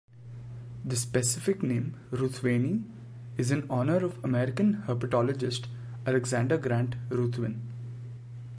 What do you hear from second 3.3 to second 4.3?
is in honor of